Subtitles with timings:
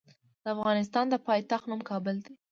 [0.43, 2.33] د افغانستان د پايتخت نوم کابل دی.